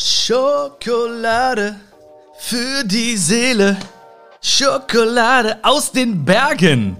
[0.00, 1.74] Schokolade
[2.38, 3.76] für die Seele.
[4.40, 6.96] Schokolade aus den Bergen.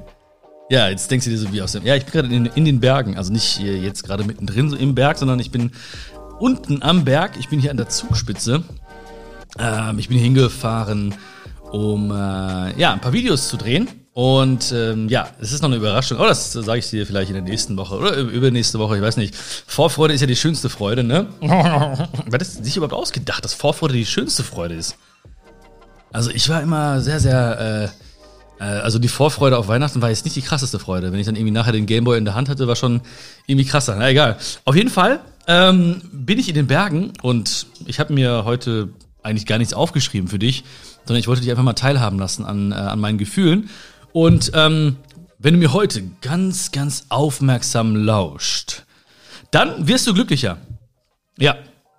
[0.68, 1.86] Ja, jetzt denkst du dir so wie aus dem.
[1.86, 3.16] Ja, ich bin gerade in, in, den Bergen.
[3.16, 5.70] Also nicht hier jetzt gerade mittendrin so im Berg, sondern ich bin
[6.40, 7.36] unten am Berg.
[7.38, 8.64] Ich bin hier an der Zugspitze.
[9.60, 11.14] Ähm, ich bin hier hingefahren,
[11.70, 12.14] um äh,
[12.80, 13.86] ja, ein paar Videos zu drehen.
[14.18, 16.18] Und ähm, ja, es ist noch eine Überraschung.
[16.18, 19.16] Oh, das sage ich dir vielleicht in der nächsten Woche oder übernächste Woche, ich weiß
[19.16, 19.32] nicht.
[19.36, 21.28] Vorfreude ist ja die schönste Freude, ne?
[21.40, 24.96] Wer hat sich überhaupt ausgedacht, dass Vorfreude die schönste Freude ist?
[26.12, 27.92] Also ich war immer sehr, sehr,
[28.58, 31.12] äh, äh, also die Vorfreude auf Weihnachten war jetzt nicht die krasseste Freude.
[31.12, 33.02] Wenn ich dann irgendwie nachher den Gameboy in der Hand hatte, war schon
[33.46, 33.94] irgendwie krasser.
[33.96, 34.36] Na egal.
[34.64, 38.88] Auf jeden Fall ähm, bin ich in den Bergen und ich habe mir heute
[39.22, 40.64] eigentlich gar nichts aufgeschrieben für dich,
[41.04, 43.70] sondern ich wollte dich einfach mal teilhaben lassen an, äh, an meinen Gefühlen.
[44.18, 44.96] Und ähm,
[45.38, 48.82] wenn du mir heute ganz, ganz aufmerksam lauscht,
[49.52, 50.58] dann wirst du glücklicher.
[51.38, 51.56] Ja,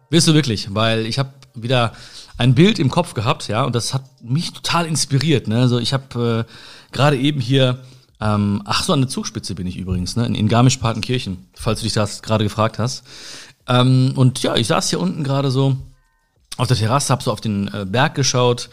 [0.10, 1.94] wirst du wirklich, weil ich habe wieder
[2.38, 5.48] ein Bild im Kopf gehabt, ja, und das hat mich total inspiriert.
[5.48, 5.62] Ne?
[5.62, 7.80] Also ich habe äh, gerade eben hier,
[8.20, 10.26] ähm, ach so, an der Zugspitze bin ich übrigens, ne?
[10.26, 13.06] in, in Garmisch-Partenkirchen, falls du dich das gerade gefragt hast.
[13.66, 15.78] Ähm, und ja, ich saß hier unten gerade so
[16.58, 18.70] auf der Terrasse, habe so auf den äh, Berg geschaut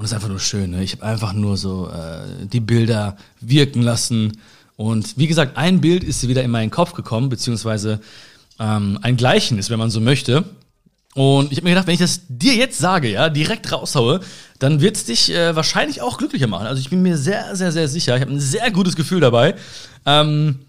[0.00, 0.70] und es ist einfach nur schön.
[0.70, 0.82] Ne?
[0.82, 4.32] Ich habe einfach nur so äh, die Bilder wirken lassen.
[4.76, 8.00] Und wie gesagt, ein Bild ist wieder in meinen Kopf gekommen, beziehungsweise
[8.58, 10.44] ähm, ein Gleichnis, wenn man so möchte.
[11.14, 14.20] Und ich habe mir gedacht, wenn ich das dir jetzt sage, ja, direkt raushaue,
[14.58, 16.66] dann wird's dich äh, wahrscheinlich auch glücklicher machen.
[16.66, 18.16] Also ich bin mir sehr, sehr, sehr sicher.
[18.16, 19.54] Ich habe ein sehr gutes Gefühl dabei.
[20.06, 20.60] Ähm,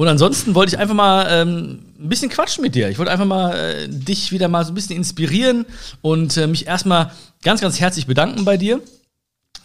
[0.00, 2.88] und ansonsten wollte ich einfach mal ähm, ein bisschen quatschen mit dir.
[2.88, 5.66] Ich wollte einfach mal äh, dich wieder mal so ein bisschen inspirieren
[6.00, 7.12] und äh, mich erstmal
[7.42, 8.80] ganz, ganz herzlich bedanken bei dir,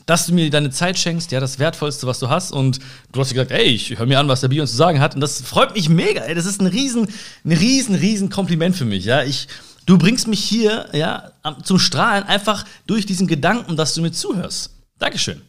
[0.06, 2.52] dass du mir deine Zeit schenkst, ja, das Wertvollste, was du hast.
[2.52, 2.80] Und
[3.14, 5.16] du hast gesagt, ey, ich höre mir an, was der Bion zu sagen hat.
[5.16, 6.36] Und das freut mich mega, ey.
[6.36, 7.08] Das ist ein riesen,
[7.46, 9.24] ein riesen, riesen Kompliment für mich, ja.
[9.24, 9.48] Ich,
[9.86, 11.32] du bringst mich hier, ja,
[11.64, 14.72] zum Strahlen einfach durch diesen Gedanken, dass du mir zuhörst.
[15.00, 15.42] Dankeschön.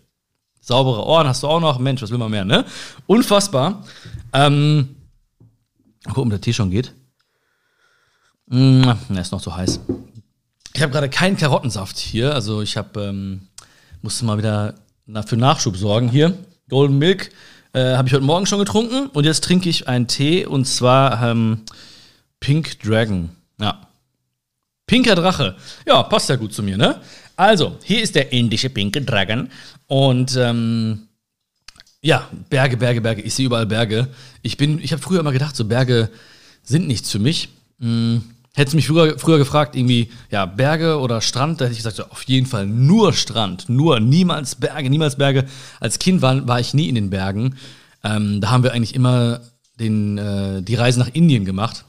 [0.67, 1.79] Saubere Ohren hast du auch noch.
[1.79, 2.65] Mensch, was will man mehr, ne?
[3.07, 3.85] Unfassbar.
[4.33, 4.97] Ähm,
[6.07, 6.93] gucken, ob der Tee schon geht.
[8.49, 9.79] Mm, ne, ist noch zu heiß.
[10.75, 12.35] Ich habe gerade keinen Karottensaft hier.
[12.35, 13.43] Also ich habe, ähm,
[14.03, 14.75] musste mal wieder
[15.27, 16.37] für Nachschub sorgen hier.
[16.69, 17.31] Golden Milk
[17.73, 19.07] äh, habe ich heute Morgen schon getrunken.
[19.11, 21.63] Und jetzt trinke ich einen Tee und zwar ähm,
[22.41, 23.31] Pink Dragon.
[23.61, 23.87] Ja.
[24.87, 25.55] Pinker Drache.
[25.87, 27.01] Ja, passt ja gut zu mir, ne?
[27.37, 29.51] Also, hier ist der indische pinke Dragon.
[29.87, 31.09] Und ähm,
[32.01, 33.23] ja, Berge, Berge, Berge.
[33.23, 34.09] Ich sehe überall Berge.
[34.43, 36.11] Ich bin, ich habe früher immer gedacht, so Berge
[36.63, 37.51] sind nichts für mich.
[37.81, 38.23] Hm.
[38.55, 42.05] Hättest mich früher, früher gefragt, irgendwie, ja, Berge oder Strand, da hätte ich gesagt, so,
[42.05, 45.45] auf jeden Fall nur Strand, nur, niemals Berge, niemals Berge.
[45.79, 47.57] Als Kind war, war ich nie in den Bergen.
[48.03, 49.41] Ähm, da haben wir eigentlich immer
[49.79, 51.85] den, äh, die Reise nach Indien gemacht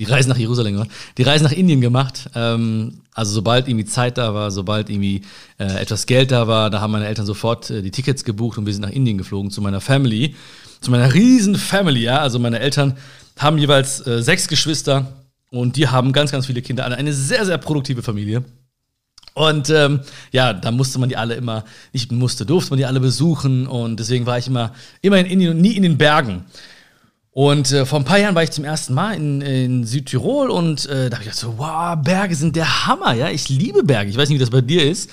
[0.00, 0.86] die Reise nach Jerusalem
[1.18, 2.30] die Reise nach Indien gemacht.
[2.34, 5.22] Ähm, also sobald irgendwie Zeit da war, sobald irgendwie
[5.58, 8.64] äh, etwas Geld da war, da haben meine Eltern sofort äh, die Tickets gebucht und
[8.64, 10.34] wir sind nach Indien geflogen zu meiner Family,
[10.80, 12.02] zu meiner riesen Family.
[12.02, 12.96] Ja, also meine Eltern
[13.38, 15.12] haben jeweils äh, sechs Geschwister
[15.50, 16.86] und die haben ganz, ganz viele Kinder.
[16.86, 18.42] Eine sehr, sehr produktive Familie.
[19.34, 20.00] Und ähm,
[20.32, 24.00] ja, da musste man die alle immer, nicht musste, durfte man die alle besuchen und
[24.00, 24.72] deswegen war ich immer,
[25.02, 26.46] immer in Indien und nie in den Bergen.
[27.40, 30.84] Und äh, vor ein paar Jahren war ich zum ersten Mal in, in Südtirol und
[30.84, 33.30] äh, da habe ich gedacht so, wow, Berge sind der Hammer, ja.
[33.30, 34.10] Ich liebe Berge.
[34.10, 35.08] Ich weiß nicht, wie das bei dir ist,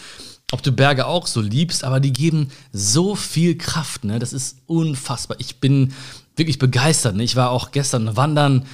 [0.52, 4.20] ob du Berge auch so liebst, aber die geben so viel Kraft, ne?
[4.20, 5.38] Das ist unfassbar.
[5.40, 5.94] Ich bin
[6.36, 7.16] wirklich begeistert.
[7.16, 7.24] Ne?
[7.24, 8.66] Ich war auch gestern wandern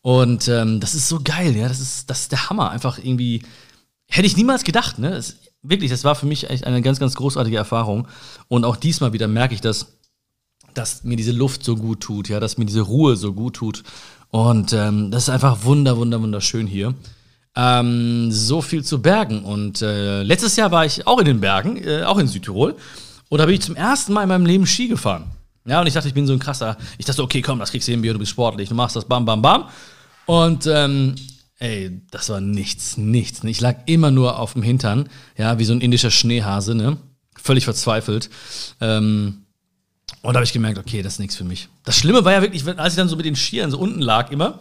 [0.00, 1.68] und ähm, das ist so geil, ja.
[1.68, 2.70] Das ist, das ist der Hammer.
[2.70, 3.42] Einfach irgendwie,
[4.08, 5.10] hätte ich niemals gedacht, ne?
[5.10, 8.08] Das, wirklich, das war für mich echt eine ganz, ganz großartige Erfahrung.
[8.48, 9.88] Und auch diesmal wieder merke ich das
[10.74, 13.82] dass mir diese Luft so gut tut, ja, dass mir diese Ruhe so gut tut.
[14.30, 16.94] Und ähm, das ist einfach wunder, wunder, wunderschön hier.
[17.54, 19.44] Ähm, so viel zu Bergen.
[19.44, 22.76] Und äh, letztes Jahr war ich auch in den Bergen, äh, auch in Südtirol.
[23.28, 25.24] Und da bin ich zum ersten Mal in meinem Leben Ski gefahren.
[25.64, 26.76] Ja, und ich dachte, ich bin so ein krasser.
[26.98, 29.24] Ich dachte, okay, komm, das kriegst du hin, du bist sportlich, du machst das, bam,
[29.24, 29.68] bam, bam.
[30.26, 31.14] Und ähm,
[31.58, 33.44] ey, das war nichts, nichts.
[33.44, 36.96] Ich lag immer nur auf dem Hintern, ja, wie so ein indischer Schneehase, ne?
[37.36, 38.30] Völlig verzweifelt.
[38.80, 39.41] Ähm,
[40.20, 41.68] und da habe ich gemerkt, okay, das ist nichts für mich.
[41.84, 44.30] Das Schlimme war ja wirklich, als ich dann so mit den Skiern so unten lag
[44.30, 44.60] immer,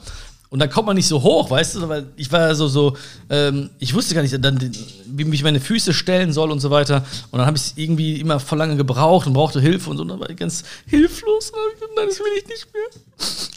[0.52, 2.98] und dann kommt man nicht so hoch, weißt du, weil ich war so, so,
[3.30, 4.60] ähm, ich wusste gar nicht, dann,
[5.06, 7.06] wie ich meine Füße stellen soll und so weiter.
[7.32, 10.02] Und dann habe ich es irgendwie immer voll lange gebraucht und brauchte Hilfe und so.
[10.04, 11.54] Und dann war ich ganz hilflos.
[11.96, 12.84] Nein, das will ich nicht mehr.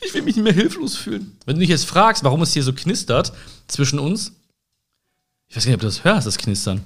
[0.06, 1.37] Ich will mich nicht mehr hilflos fühlen.
[1.47, 3.32] Wenn du dich jetzt fragst, warum es hier so knistert
[3.67, 4.31] zwischen uns,
[5.49, 6.85] ich weiß nicht, ob du das hörst, das Knistern.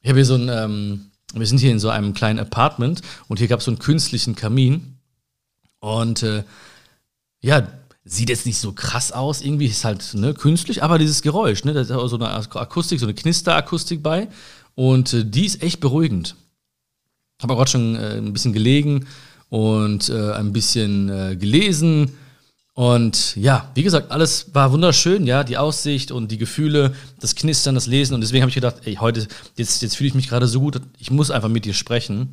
[0.00, 3.38] Ich habe hier so ein, ähm, wir sind hier in so einem kleinen Apartment und
[3.38, 4.98] hier gab es so einen künstlichen Kamin.
[5.80, 6.44] Und äh,
[7.40, 7.68] ja,
[8.04, 11.74] sieht jetzt nicht so krass aus, irgendwie ist halt ne, künstlich, aber dieses Geräusch, ne,
[11.74, 14.28] da ist auch so eine Akustik, so eine Knisterakustik bei
[14.74, 16.34] und äh, die ist echt beruhigend.
[17.40, 19.06] Habe auch gerade schon äh, ein bisschen gelegen
[19.50, 22.12] und äh, ein bisschen äh, gelesen
[22.78, 27.74] und ja, wie gesagt, alles war wunderschön, ja, die Aussicht und die Gefühle, das Knistern,
[27.74, 29.26] das Lesen und deswegen habe ich gedacht, ey, heute,
[29.56, 32.32] jetzt, jetzt fühle ich mich gerade so gut, ich muss einfach mit dir sprechen.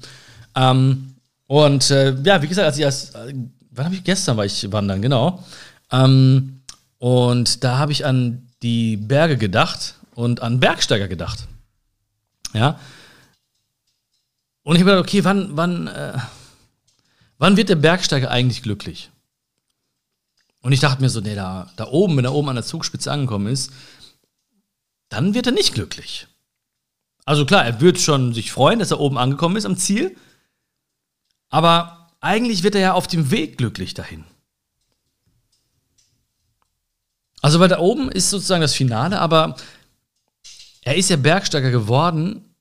[0.53, 1.15] Ähm,
[1.47, 3.33] und äh, ja, wie gesagt, als ich erst, äh,
[3.71, 5.43] wann habe ich gestern war ich wandern, genau.
[5.91, 6.61] Ähm,
[6.99, 11.47] und da habe ich an die Berge gedacht und an Bergsteiger gedacht.
[12.53, 12.79] Ja.
[14.61, 16.19] Und ich habe gedacht, okay, wann, wann, äh,
[17.39, 19.09] wann wird der Bergsteiger eigentlich glücklich?
[20.65, 23.11] Und ich dachte mir so, nee, da, da oben, wenn er oben an der Zugspitze
[23.11, 23.71] angekommen ist,
[25.09, 26.25] dann wird er nicht glücklich.
[27.23, 30.17] Also klar, er wird schon sich freuen, dass er oben angekommen ist am Ziel,
[31.49, 34.23] aber eigentlich wird er ja auf dem Weg glücklich dahin.
[37.43, 39.57] Also weil da oben ist sozusagen das Finale, aber
[40.81, 42.55] er ist ja Bergsteiger geworden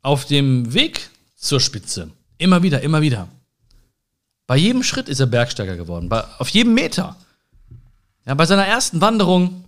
[0.00, 2.10] auf dem Weg zur Spitze.
[2.38, 3.28] Immer wieder, immer wieder.
[4.46, 7.14] Bei jedem Schritt ist er Bergsteiger geworden, bei, auf jedem Meter.
[8.26, 9.64] Ja, bei seiner ersten Wanderung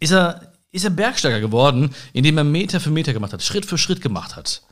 [0.00, 3.78] ist er, ist er Bergsteiger geworden, indem er Meter für Meter gemacht hat, Schritt für
[3.78, 4.62] Schritt gemacht hat.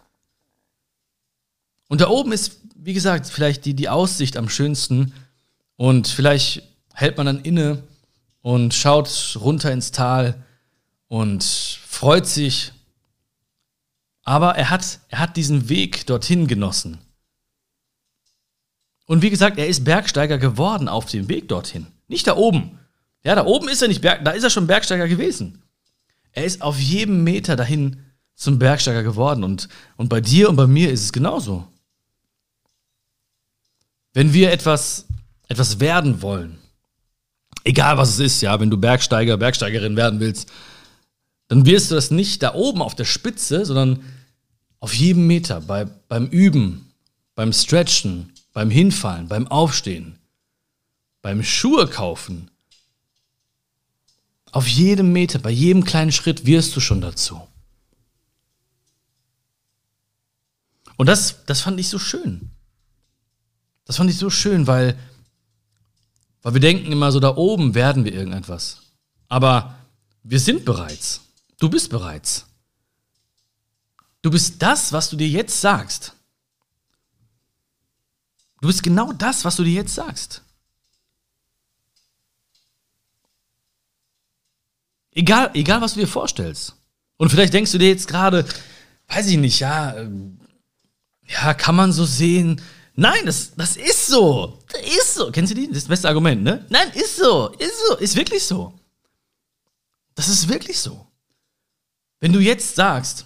[1.89, 5.13] Und da oben ist, wie gesagt, vielleicht die, die Aussicht am schönsten.
[5.77, 6.63] Und vielleicht
[6.95, 7.85] hält man dann inne
[8.43, 10.43] und schaut runter ins Tal
[11.07, 12.73] und freut sich.
[14.25, 16.99] Aber er hat, er hat diesen Weg dorthin genossen.
[19.07, 21.87] Und wie gesagt, er ist Bergsteiger geworden auf dem Weg dorthin.
[22.09, 22.81] Nicht da oben.
[23.27, 25.61] Ja, da oben ist er nicht Berg, da ist er schon Bergsteiger gewesen.
[26.31, 27.97] Er ist auf jedem Meter dahin
[28.37, 31.67] zum Bergsteiger geworden und, und bei dir und bei mir ist es genauso.
[34.13, 35.07] Wenn wir etwas,
[35.49, 36.57] etwas werden wollen,
[37.65, 40.53] egal was es ist, ja, wenn du Bergsteiger, Bergsteigerin werden willst,
[41.49, 44.05] dann wirst du das nicht da oben auf der Spitze, sondern
[44.79, 46.93] auf jedem Meter, bei, beim Üben,
[47.35, 50.17] beim Stretchen, beim Hinfallen, beim Aufstehen,
[51.23, 52.53] beim Schuhe kaufen,
[54.57, 57.47] auf jedem Meter, bei jedem kleinen Schritt wirst du schon dazu.
[60.97, 62.53] Und das, das fand ich so schön.
[63.85, 64.99] Das fand ich so schön, weil,
[66.41, 68.81] weil wir denken immer so, da oben werden wir irgendetwas.
[69.29, 69.75] Aber
[70.23, 71.21] wir sind bereits.
[71.59, 72.47] Du bist bereits.
[74.23, 76.15] Du bist das, was du dir jetzt sagst.
[78.63, 80.41] Du bist genau das, was du dir jetzt sagst.
[85.17, 86.77] Egal, egal, was du dir vorstellst.
[87.17, 88.45] Und vielleicht denkst du dir jetzt gerade,
[89.09, 90.39] weiß ich nicht, ja, ähm,
[91.27, 92.61] ja, kann man so sehen.
[92.95, 94.59] Nein, das, das ist so.
[94.71, 95.33] Das ist so.
[95.33, 95.69] Kennst du die?
[95.69, 96.67] Das das beste Argument, ne?
[96.69, 97.49] Nein, ist so.
[97.59, 97.97] Ist so.
[97.97, 98.79] Ist wirklich so.
[100.15, 101.07] Das ist wirklich so.
[102.21, 103.25] Wenn du jetzt sagst,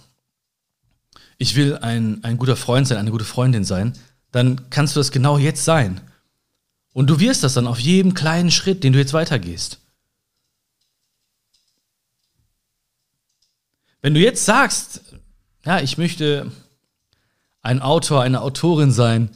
[1.37, 3.97] ich will ein, ein guter Freund sein, eine gute Freundin sein,
[4.31, 5.99] dann kannst du das genau jetzt sein.
[6.93, 9.80] Und du wirst das dann auf jedem kleinen Schritt, den du jetzt weitergehst.
[14.01, 15.01] Wenn du jetzt sagst,
[15.65, 16.51] ja, ich möchte
[17.61, 19.29] ein Autor, eine Autorin sein,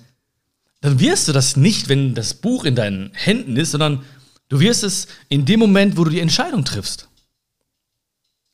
[0.81, 4.03] dann wirst du das nicht, wenn das Buch in deinen Händen ist, sondern
[4.49, 7.07] du wirst es in dem Moment, wo du die Entscheidung triffst.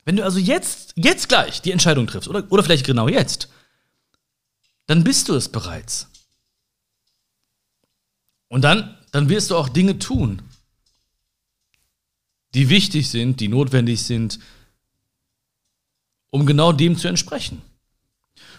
[0.04, 3.50] Wenn du also jetzt, jetzt gleich die Entscheidung triffst, oder, oder vielleicht genau jetzt,
[4.88, 6.08] dann bist du es bereits.
[8.50, 10.42] Und dann, dann wirst du auch Dinge tun,
[12.54, 14.40] die wichtig sind, die notwendig sind,
[16.32, 17.62] um genau dem zu entsprechen.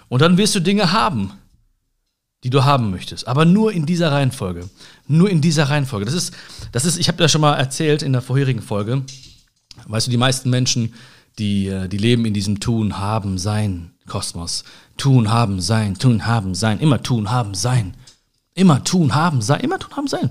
[0.09, 1.33] Und dann wirst du Dinge haben,
[2.45, 4.69] die du haben möchtest, aber nur in dieser Reihenfolge.
[5.09, 6.05] Nur in dieser Reihenfolge.
[6.05, 6.35] Das ist,
[6.71, 9.03] das ist ich habe das schon mal erzählt in der vorherigen Folge.
[9.87, 10.95] Weißt du, die meisten Menschen,
[11.39, 14.65] die, äh, die leben in diesem Tun, Haben, Sein, Kosmos.
[14.97, 16.79] Tun, Haben, Sein, Tun, Haben, Sein.
[16.81, 17.95] Immer tun, haben, sein.
[18.55, 19.61] Immer tun, haben, sein.
[19.61, 20.31] Immer tun, haben, sein.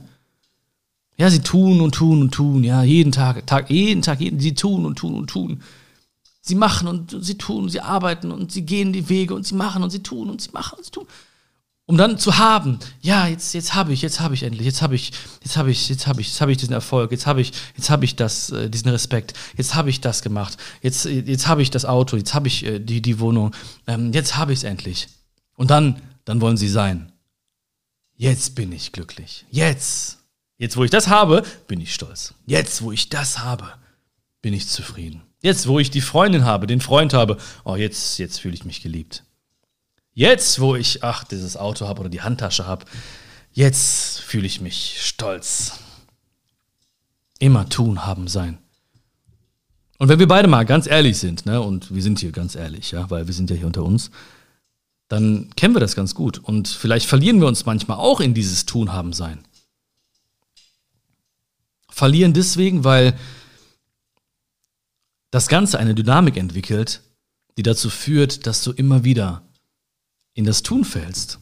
[1.18, 2.64] Ja, sie tun und tun und tun.
[2.64, 5.62] Ja, jeden Tag, Tag, jeden Tag, jeden, sie tun und tun und tun.
[6.42, 9.84] Sie machen und sie tun, sie arbeiten und sie gehen die Wege und sie machen
[9.84, 11.06] und sie tun und sie machen und sie tun.
[11.86, 14.96] Um dann zu haben, ja, jetzt, jetzt habe ich, jetzt habe ich endlich, jetzt habe
[14.96, 15.12] ich,
[15.44, 17.90] jetzt habe ich, jetzt habe ich, jetzt habe ich diesen Erfolg, jetzt habe ich, jetzt
[17.90, 21.70] habe ich das, äh, diesen Respekt, jetzt habe ich das gemacht, jetzt, jetzt habe ich
[21.70, 23.54] das Auto, jetzt habe ich äh, die, die Wohnung,
[23.88, 25.10] ähm, jetzt habe ich es endlich.
[25.58, 27.12] Und dann, dann wollen sie sein.
[28.16, 29.46] Jetzt bin ich glücklich.
[29.52, 30.20] Jetzt,
[30.58, 32.36] jetzt, wo ich das habe, bin ich stolz.
[32.46, 33.74] Jetzt, wo ich das habe,
[34.42, 35.24] bin ich zufrieden.
[35.42, 38.82] Jetzt, wo ich die Freundin habe, den Freund habe, oh, jetzt, jetzt fühle ich mich
[38.82, 39.24] geliebt.
[40.14, 42.86] Jetzt, wo ich, ach, dieses Auto habe oder die Handtasche habe,
[43.52, 45.80] jetzt fühle ich mich stolz.
[47.40, 48.60] Immer tun, haben, sein.
[49.98, 52.92] Und wenn wir beide mal ganz ehrlich sind, ne, und wir sind hier ganz ehrlich,
[52.92, 54.12] ja, weil wir sind ja hier unter uns,
[55.08, 56.38] dann kennen wir das ganz gut.
[56.38, 59.40] Und vielleicht verlieren wir uns manchmal auch in dieses Tun, haben, sein.
[61.90, 63.18] Verlieren deswegen, weil
[65.32, 67.02] das Ganze eine Dynamik entwickelt,
[67.58, 69.42] die dazu führt, dass du immer wieder
[70.34, 71.40] in das Tun fällst.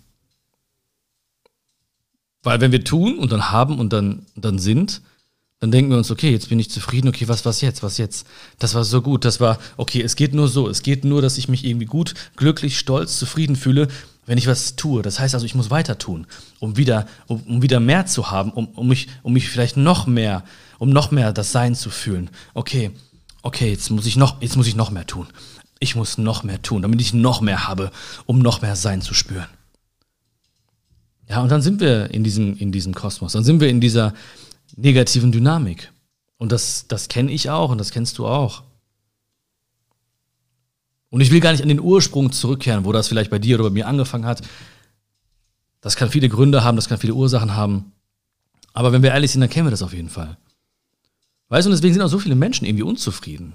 [2.42, 5.02] Weil wenn wir tun und dann haben und dann, dann sind,
[5.60, 8.26] dann denken wir uns, okay, jetzt bin ich zufrieden, okay, was was jetzt, was jetzt?
[8.60, 11.38] Das war so gut, das war, okay, es geht nur so, es geht nur, dass
[11.38, 13.90] ich mich irgendwie gut, glücklich, stolz, zufrieden fühle,
[14.26, 15.02] wenn ich was tue.
[15.02, 16.28] Das heißt also, ich muss weiter tun,
[16.60, 20.08] um wieder, um, um wieder mehr zu haben, um, um, mich, um mich vielleicht noch
[20.08, 20.46] mehr,
[20.78, 22.30] um noch mehr das Sein zu fühlen.
[22.54, 22.92] Okay,
[23.42, 25.28] okay, jetzt muss ich noch, jetzt muss ich noch mehr tun.
[25.80, 27.92] Ich muss noch mehr tun, damit ich noch mehr habe,
[28.26, 29.48] um noch mehr Sein zu spüren.
[31.30, 34.14] Ja, und dann sind wir in diesem, in diesem Kosmos, dann sind wir in dieser
[34.76, 35.92] negativen Dynamik.
[36.38, 38.64] Und das, das kenne ich auch und das kennst du auch.
[41.10, 43.70] Und ich will gar nicht an den Ursprung zurückkehren, wo das vielleicht bei dir oder
[43.70, 44.42] bei mir angefangen hat.
[45.82, 47.94] Das kann viele Gründe haben, das kann viele Ursachen haben.
[48.74, 50.38] Aber wenn wir ehrlich sind, dann kennen wir das auf jeden Fall.
[51.50, 53.54] Weißt du, und deswegen sind auch so viele Menschen irgendwie unzufrieden.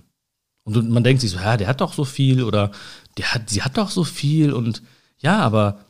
[0.64, 2.72] Und man denkt sich so, ja, der hat doch so viel oder
[3.18, 4.82] der hat, sie hat doch so viel und
[5.18, 5.80] ja, aber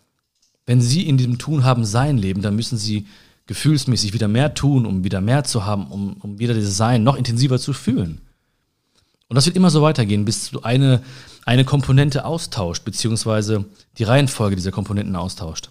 [0.66, 3.06] wenn sie in diesem Tun haben sein Leben, dann müssen sie
[3.46, 7.16] gefühlsmäßig wieder mehr tun, um wieder mehr zu haben, um, um wieder dieses Sein noch
[7.16, 8.20] intensiver zu fühlen.
[9.28, 11.02] Und das wird immer so weitergehen, bis du eine,
[11.44, 13.64] eine Komponente austauscht, beziehungsweise
[13.98, 15.70] die Reihenfolge dieser Komponenten austauscht.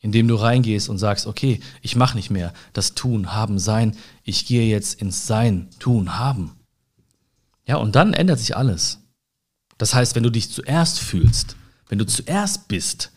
[0.00, 4.46] Indem du reingehst und sagst, okay, ich mache nicht mehr das Tun, Haben, Sein, ich
[4.46, 6.52] gehe jetzt ins Sein, Tun, Haben.
[7.66, 9.00] Ja, und dann ändert sich alles.
[9.78, 11.56] Das heißt, wenn du dich zuerst fühlst,
[11.88, 13.12] wenn du zuerst bist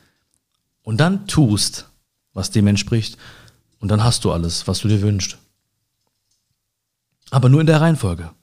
[0.84, 1.90] und dann tust,
[2.34, 3.18] was dem entspricht,
[3.80, 5.38] und dann hast du alles, was du dir wünschst.
[7.32, 8.34] Aber nur in der Reihenfolge.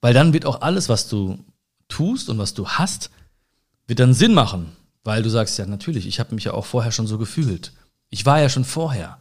[0.00, 1.44] Weil dann wird auch alles, was du
[1.88, 3.10] tust und was du hast,
[3.86, 4.76] wird dann Sinn machen.
[5.06, 7.72] Weil du sagst, ja, natürlich, ich habe mich ja auch vorher schon so gefühlt.
[8.10, 9.18] Ich war ja schon vorher.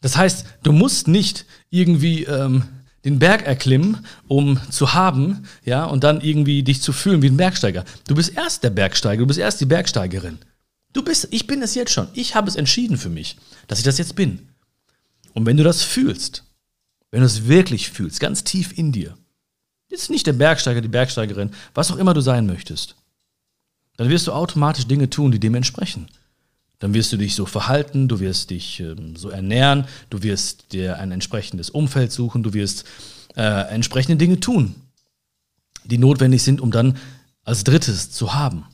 [0.00, 2.64] Das heißt, du musst nicht irgendwie ähm,
[3.04, 7.36] den Berg erklimmen, um zu haben, ja, und dann irgendwie dich zu fühlen wie ein
[7.36, 7.84] Bergsteiger.
[8.08, 10.38] Du bist erst der Bergsteiger, du bist erst die Bergsteigerin.
[10.92, 12.08] Du bist, ich bin es jetzt schon.
[12.14, 13.36] Ich habe es entschieden für mich,
[13.68, 14.48] dass ich das jetzt bin.
[15.34, 16.42] Und wenn du das fühlst,
[17.12, 19.16] wenn du es wirklich fühlst, ganz tief in dir,
[19.88, 22.96] jetzt nicht der Bergsteiger, die Bergsteigerin, was auch immer du sein möchtest,
[23.96, 26.08] dann wirst du automatisch Dinge tun, die dem entsprechen.
[26.78, 30.98] Dann wirst du dich so verhalten, du wirst dich ähm, so ernähren, du wirst dir
[30.98, 32.84] ein entsprechendes Umfeld suchen, du wirst
[33.34, 34.76] äh, entsprechende Dinge tun,
[35.84, 36.96] die notwendig sind, um dann
[37.42, 38.64] als drittes zu haben.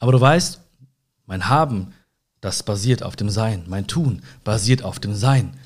[0.00, 0.60] Aber du weißt,
[1.26, 1.92] mein Haben,
[2.40, 3.64] das basiert auf dem Sein.
[3.68, 5.56] Mein Tun basiert auf dem Sein,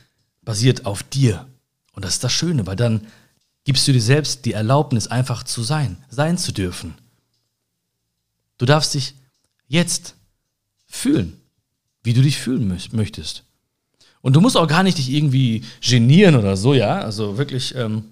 [0.43, 1.47] basiert auf dir.
[1.93, 3.07] Und das ist das Schöne, weil dann
[3.65, 6.95] gibst du dir selbst die Erlaubnis, einfach zu sein, sein zu dürfen.
[8.59, 9.15] Du darfst dich
[9.67, 10.15] jetzt
[10.87, 11.41] fühlen,
[12.03, 13.45] wie du dich fühlen möchtest.
[14.21, 17.01] Und du musst auch gar nicht dich irgendwie genieren oder so, ja.
[17.01, 18.05] Also wirklich, ähm,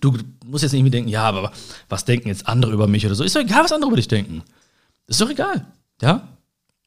[0.00, 1.52] du musst jetzt nicht irgendwie denken, ja, aber
[1.88, 3.24] was denken jetzt andere über mich oder so.
[3.24, 4.42] Ist doch egal, was andere über dich denken.
[5.06, 5.66] Ist doch egal.
[6.00, 6.28] Ja?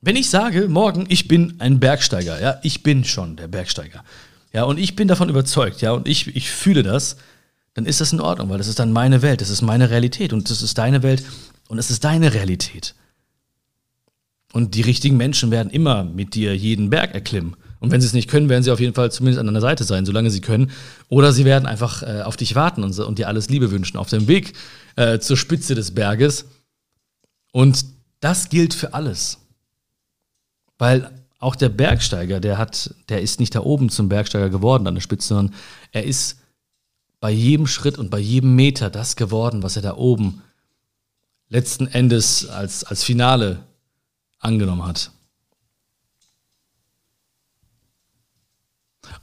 [0.01, 4.03] Wenn ich sage, morgen, ich bin ein Bergsteiger, ja, ich bin schon der Bergsteiger.
[4.51, 7.17] Ja, und ich bin davon überzeugt, ja, und ich, ich fühle das,
[7.74, 10.34] dann ist das in Ordnung, weil das ist dann meine Welt, das ist meine Realität
[10.34, 11.24] und das ist deine Welt
[11.70, 12.96] und es ist deine Realität.
[14.54, 17.56] Und die richtigen Menschen werden immer mit dir jeden Berg erklimmen.
[17.80, 19.86] Und wenn sie es nicht können, werden sie auf jeden Fall zumindest an deiner Seite
[19.86, 20.72] sein, solange sie können.
[21.10, 24.10] Oder sie werden einfach äh, auf dich warten und, und, dir alles Liebe wünschen auf
[24.10, 24.54] dem Weg
[24.98, 26.46] äh, zur Spitze des Berges.
[27.51, 27.86] Und
[28.20, 29.40] das gilt für alles.
[30.78, 31.10] Weil
[31.40, 35.01] auch der Bergsteiger, der hat, der ist nicht da oben zum Bergsteiger geworden an der
[35.01, 35.56] Spitze, sondern
[35.92, 36.40] er ist
[37.22, 40.42] bei jedem Schritt und bei jedem Meter das geworden, was er da oben
[41.48, 43.63] letzten Endes als, als Finale
[44.40, 45.12] angenommen hat.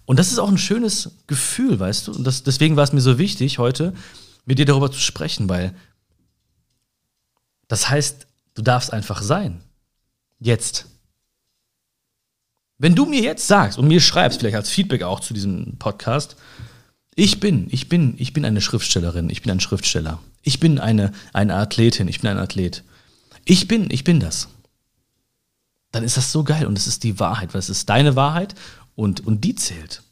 [0.06, 2.12] Und das ist auch ein schönes Gefühl, weißt du?
[2.12, 3.92] Und das, deswegen war es mir so wichtig, heute
[4.46, 5.74] mit dir darüber zu sprechen, weil
[7.66, 8.28] das heißt,
[8.58, 9.60] Du darfst einfach sein.
[10.40, 10.86] Jetzt.
[12.76, 16.34] Wenn du mir jetzt sagst und mir schreibst, vielleicht als Feedback auch zu diesem Podcast,
[17.18, 20.20] ich bin, ich bin, ich bin eine Schriftstellerin, ich bin ein Schriftsteller.
[20.42, 22.84] Ich bin eine, eine Athletin, ich bin ein Athlet.
[23.44, 24.46] Ich bin, ich bin das.
[25.90, 28.54] Dann ist das so geil und es ist die Wahrheit, weil es ist deine Wahrheit
[28.94, 30.04] und, und die zählt.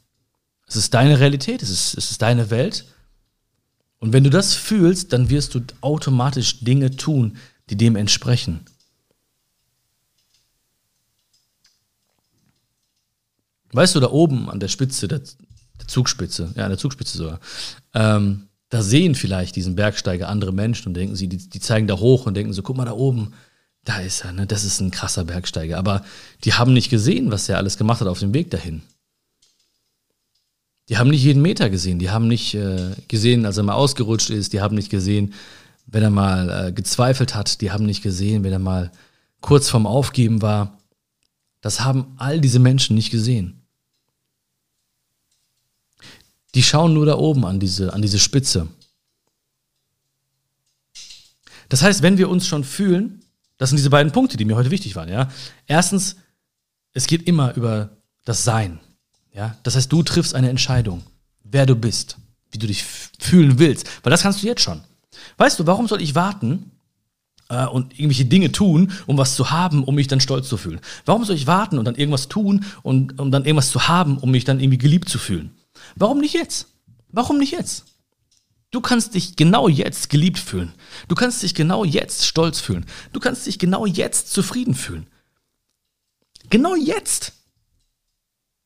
[0.67, 2.87] Es ist deine Realität, es ist, es ist deine Welt.
[4.01, 7.37] Und wenn du das fühlst, dann wirst du automatisch Dinge tun,
[7.71, 8.65] die dem entsprechen.
[13.71, 15.07] Weißt du, da oben an der Spitze,
[15.81, 17.41] der, Zugspitze, ja, an der Zugspitze sogar,
[17.95, 21.99] ähm, da sehen vielleicht diesen Bergsteiger andere Menschen und denken sie, die, die zeigen da
[21.99, 23.33] hoch und denken so, guck mal da oben,
[23.85, 24.47] da ist er, ne?
[24.47, 25.79] das ist ein krasser Bergsteiger.
[25.79, 26.05] Aber
[26.45, 28.83] die haben nicht gesehen, was er alles gemacht hat auf dem Weg dahin.
[30.89, 34.31] Die haben nicht jeden Meter gesehen, die haben nicht äh, gesehen, als er mal ausgerutscht
[34.31, 35.35] ist, die haben nicht gesehen,
[35.87, 38.93] wenn er mal äh, gezweifelt hat, die haben nicht gesehen, wenn er mal
[39.41, 40.79] kurz vorm Aufgeben war.
[41.61, 43.66] Das haben all diese Menschen nicht gesehen.
[46.57, 48.67] Die schauen nur da oben an diese, an diese Spitze.
[51.69, 53.23] Das heißt, wenn wir uns schon fühlen,
[53.59, 55.31] das sind diese beiden Punkte, die mir heute wichtig waren, ja.
[55.67, 56.17] Erstens,
[56.95, 57.91] es geht immer über
[58.25, 58.81] das Sein.
[59.35, 61.03] Ja, das heißt, du triffst eine Entscheidung,
[61.45, 62.17] wer du bist,
[62.51, 62.85] wie du dich
[63.19, 64.81] fühlen willst, weil das kannst du jetzt schon.
[65.37, 66.71] Weißt du, warum soll ich warten
[67.51, 70.81] äh, und irgendwelche Dinge tun, um was zu haben, um mich dann stolz zu fühlen?
[71.05, 74.31] Warum soll ich warten und dann irgendwas tun und um dann irgendwas zu haben, um
[74.31, 75.56] mich dann irgendwie geliebt zu fühlen?
[75.95, 76.67] Warum nicht jetzt?
[77.09, 77.85] Warum nicht jetzt?
[78.71, 80.75] Du kannst dich genau jetzt geliebt fühlen.
[81.09, 82.85] Du kannst dich genau jetzt stolz fühlen.
[83.13, 85.07] Du kannst dich genau jetzt zufrieden fühlen.
[86.51, 87.33] Genau jetzt.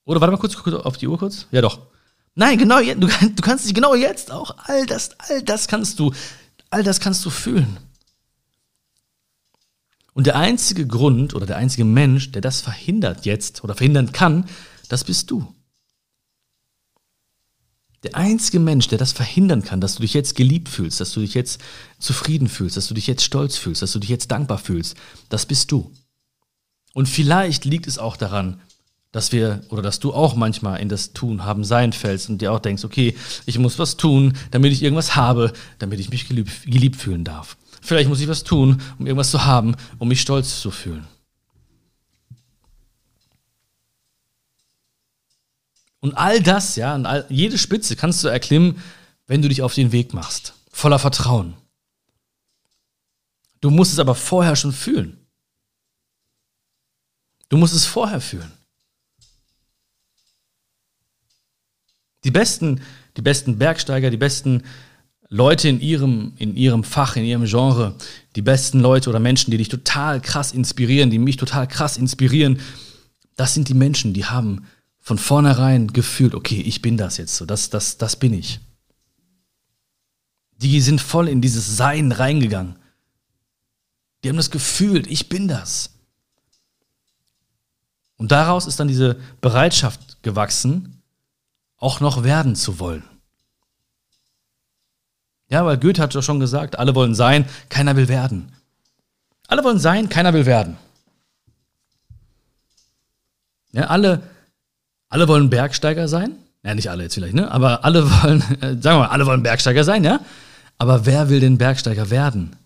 [0.04, 1.46] Oder warte mal kurz, guck auf die Uhr kurz.
[1.50, 1.86] Ja, doch.
[2.34, 6.12] Nein, genau, du, du kannst dich genau jetzt auch, all das, all das kannst du,
[6.70, 7.78] all das kannst du fühlen.
[10.12, 14.46] Und der einzige Grund oder der einzige Mensch, der das verhindert jetzt oder verhindern kann,
[14.88, 15.54] das bist du.
[18.02, 21.20] Der einzige Mensch, der das verhindern kann, dass du dich jetzt geliebt fühlst, dass du
[21.20, 21.60] dich jetzt
[21.98, 24.96] zufrieden fühlst, dass du dich jetzt stolz fühlst, dass du dich jetzt dankbar fühlst,
[25.28, 25.92] das bist du.
[26.94, 28.60] Und vielleicht liegt es auch daran,
[29.12, 32.52] dass wir oder dass du auch manchmal in das Tun haben sein fällst und dir
[32.52, 33.14] auch denkst, okay,
[33.44, 37.56] ich muss was tun, damit ich irgendwas habe, damit ich mich geliebt, geliebt fühlen darf.
[37.82, 41.06] Vielleicht muss ich was tun, um irgendwas zu haben, um mich stolz zu fühlen.
[46.00, 48.82] Und all das, ja, und all, jede Spitze kannst du erklimmen,
[49.26, 51.54] wenn du dich auf den Weg machst, voller Vertrauen.
[53.60, 55.18] Du musst es aber vorher schon fühlen.
[57.50, 58.50] Du musst es vorher fühlen.
[62.24, 62.80] Die besten,
[63.16, 64.62] die besten Bergsteiger, die besten
[65.28, 67.94] Leute in ihrem, in ihrem Fach, in ihrem Genre,
[68.36, 72.60] die besten Leute oder Menschen, die dich total krass inspirieren, die mich total krass inspirieren,
[73.36, 74.66] das sind die Menschen, die haben
[75.00, 78.60] von vornherein gefühlt, okay, ich bin das jetzt so, das, das, das bin ich.
[80.56, 82.76] Die sind voll in dieses Sein reingegangen.
[84.22, 85.90] Die haben das gefühlt, ich bin das.
[88.16, 91.02] Und daraus ist dann diese Bereitschaft gewachsen,
[91.78, 93.02] auch noch werden zu wollen.
[95.48, 98.52] Ja, weil Goethe hat ja schon gesagt, alle wollen sein, keiner will werden.
[99.48, 100.76] Alle wollen sein, keiner will werden.
[103.72, 104.22] Ja, alle,
[105.10, 106.36] alle wollen Bergsteiger sein.
[106.62, 107.50] Ja, nicht alle jetzt vielleicht, ne?
[107.50, 110.20] Aber alle wollen, äh, sagen wir mal, alle wollen Bergsteiger sein, ja?
[110.78, 112.56] Aber wer will denn Bergsteiger werden?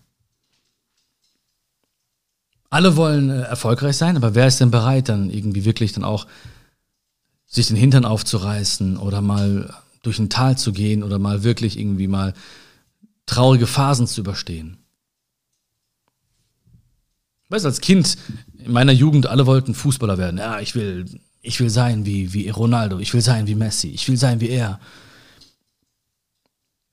[2.69, 6.27] Alle wollen äh, erfolgreich sein, aber wer ist denn bereit, dann irgendwie wirklich dann auch
[7.45, 12.07] sich den Hintern aufzureißen oder mal durch ein Tal zu gehen oder mal wirklich irgendwie
[12.07, 12.33] mal
[13.25, 14.77] traurige Phasen zu überstehen.
[17.49, 18.17] Weißt du, als Kind
[18.57, 20.37] in meiner Jugend, alle wollten Fußballer werden.
[20.37, 21.05] Ja, ich will,
[21.45, 24.49] ich will sein wie, wie Ronaldo, ich will sein wie Messi, ich will sein wie
[24.49, 24.79] er.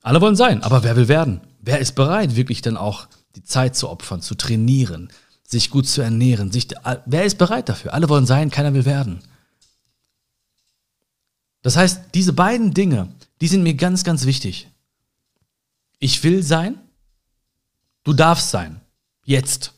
[0.01, 1.41] Alle wollen sein, aber wer will werden?
[1.61, 5.09] Wer ist bereit, wirklich dann auch die Zeit zu opfern, zu trainieren,
[5.47, 6.51] sich gut zu ernähren?
[6.51, 6.67] Sich,
[7.05, 7.93] wer ist bereit dafür?
[7.93, 9.23] Alle wollen sein, keiner will werden.
[11.61, 14.67] Das heißt, diese beiden Dinge, die sind mir ganz, ganz wichtig.
[15.99, 16.77] Ich will sein,
[18.03, 18.81] du darfst sein.
[19.23, 19.73] Jetzt.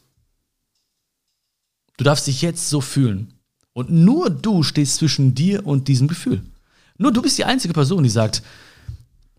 [1.98, 3.35] Du darfst dich jetzt so fühlen.
[3.76, 6.42] Und nur du stehst zwischen dir und diesem Gefühl.
[6.98, 8.42] Nur du bist die einzige Person, die sagt,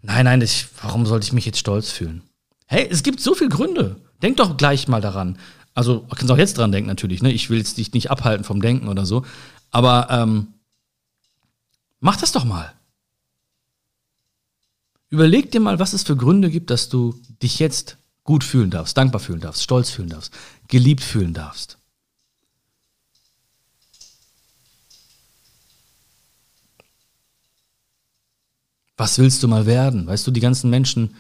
[0.03, 2.23] nein, nein, ich, warum sollte ich mich jetzt stolz fühlen?
[2.67, 3.97] Hey, es gibt so viele Gründe.
[4.23, 5.39] Denk doch gleich mal daran.
[5.75, 7.33] Also, du kannst auch jetzt dran denken natürlich, ne?
[7.33, 9.25] Ich will dich nicht abhalten vom Denken oder so.
[9.71, 10.49] Aber ähm,
[12.01, 12.73] Mach das doch mal.
[15.09, 18.97] Überleg dir mal, was es für Gründe gibt, dass du dich jetzt gut fühlen darfst,
[18.97, 20.33] dankbar fühlen darfst, stolz fühlen darfst,
[20.69, 21.79] geliebt fühlen darfst.
[28.97, 30.07] Was willst du mal werden?
[30.07, 31.17] Weißt du, die ganzen Menschen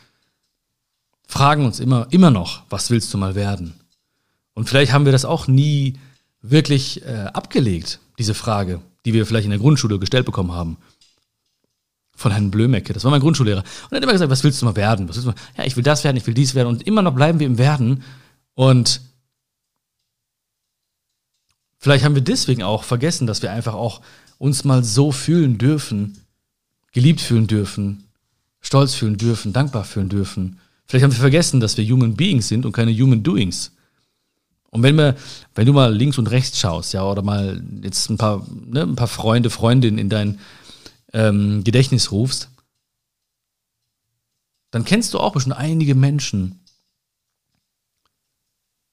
[1.27, 3.75] fragen uns immer, immer noch, was willst du mal werden?
[4.55, 5.99] Und vielleicht haben wir das auch nie
[6.41, 10.77] wirklich äh, abgelegt, diese Frage die wir vielleicht in der Grundschule gestellt bekommen haben.
[12.17, 13.61] Von Herrn Blömecke, das war mein Grundschullehrer.
[13.61, 15.09] Und er hat immer gesagt, was willst du mal werden?
[15.09, 15.39] Was willst du mal?
[15.57, 16.69] Ja, ich will das werden, ich will dies werden.
[16.69, 18.03] Und immer noch bleiben wir im Werden.
[18.55, 19.01] Und
[21.79, 24.01] vielleicht haben wir deswegen auch vergessen, dass wir einfach auch
[24.39, 26.19] uns mal so fühlen dürfen,
[26.97, 28.05] geliebt fühlen dürfen,
[28.63, 30.59] stolz fühlen dürfen, dankbar fühlen dürfen.
[30.87, 33.73] Vielleicht haben wir vergessen, dass wir Human Beings sind und keine Human Doings.
[34.71, 35.15] Und wenn wir,
[35.55, 38.97] wenn du mal links und rechts schaust, ja, oder mal jetzt ein paar, ne, ein
[38.97, 40.41] paar Freunde, Freundinnen in dein
[41.13, 42.49] ähm, Gedächtnis rufst,
[44.71, 46.61] dann kennst du auch schon einige Menschen,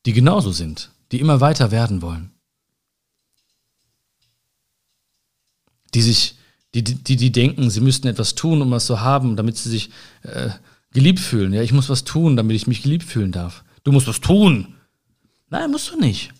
[0.05, 2.31] die genauso sind, die immer weiter werden wollen.
[5.93, 6.35] Die sich,
[6.73, 9.89] die, die, die denken, sie müssten etwas tun, um was zu haben, damit sie sich
[10.23, 10.49] äh,
[10.91, 11.53] geliebt fühlen.
[11.53, 13.63] Ja, ich muss was tun, damit ich mich geliebt fühlen darf.
[13.83, 14.75] Du musst was tun.
[15.49, 16.31] Nein, musst du nicht.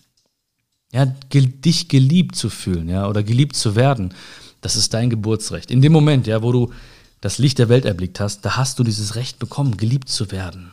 [0.92, 4.14] Ja, dich geliebt zu fühlen, ja, oder geliebt zu werden,
[4.60, 5.70] das ist dein Geburtsrecht.
[5.70, 6.72] In dem Moment, ja, wo du
[7.20, 10.72] das Licht der Welt erblickt hast, da hast du dieses Recht bekommen, geliebt zu werden.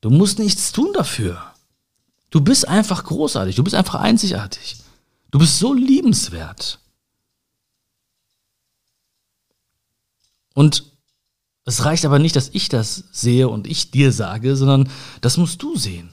[0.00, 1.42] Du musst nichts tun dafür.
[2.30, 4.76] Du bist einfach großartig, du bist einfach einzigartig.
[5.30, 6.78] Du bist so liebenswert.
[10.56, 10.90] Und
[11.66, 14.88] es reicht aber nicht, dass ich das sehe und ich dir sage, sondern
[15.20, 16.10] das musst du sehen.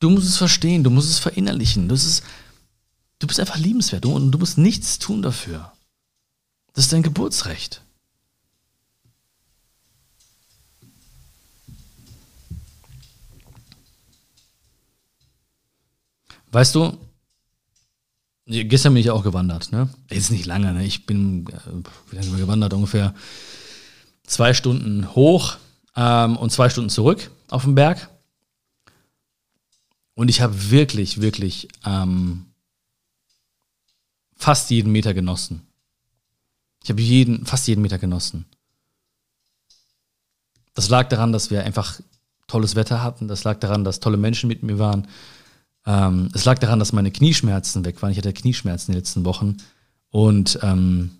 [0.00, 1.88] Du musst es verstehen, du musst es verinnerlichen.
[1.88, 2.24] Du, ist,
[3.20, 5.72] du bist einfach liebenswert und du musst nichts tun dafür.
[6.72, 7.82] Das ist dein Geburtsrecht.
[16.50, 16.98] Weißt du,
[18.46, 19.88] gestern bin ich auch gewandert, ne?
[20.10, 20.84] Jetzt nicht lange, ne?
[20.84, 22.72] Ich bin, äh, wie lange gewandert?
[22.74, 23.14] Ungefähr
[24.24, 25.56] zwei Stunden hoch
[25.96, 28.08] ähm, und zwei Stunden zurück auf dem Berg.
[30.14, 32.46] Und ich habe wirklich, wirklich ähm,
[34.36, 35.66] fast jeden Meter genossen.
[36.82, 38.46] Ich habe jeden, fast jeden Meter genossen.
[40.74, 42.00] Das lag daran, dass wir einfach
[42.46, 43.28] tolles Wetter hatten.
[43.28, 45.08] Das lag daran, dass tolle Menschen mit mir waren.
[45.86, 48.10] Ähm, es lag daran, dass meine Knieschmerzen weg waren.
[48.10, 49.56] Ich hatte Knieschmerzen in den letzten Wochen.
[50.10, 51.10] Und ähm,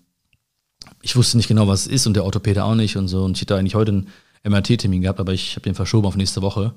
[1.01, 3.23] ich wusste nicht genau, was es ist und der Orthopäde auch nicht und so.
[3.23, 4.07] Und ich hätte eigentlich heute einen
[4.43, 6.73] MRT-Termin gehabt, aber ich habe den verschoben auf nächste Woche.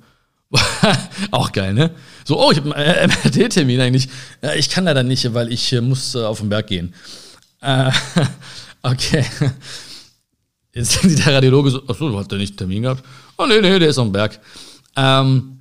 [1.30, 1.90] auch geil, ne?
[2.24, 4.08] So, oh, ich habe einen MRT-Termin eigentlich.
[4.42, 6.94] Ja, ich kann leider nicht, weil ich äh, muss äh, auf den Berg gehen.
[7.60, 7.90] Äh,
[8.82, 9.24] okay.
[10.72, 13.04] Jetzt sind der Radiologe so, achso, du hast ja nicht einen Termin gehabt?
[13.36, 14.40] Oh, nee, nee, der ist auf dem Berg.
[14.96, 15.59] Ähm,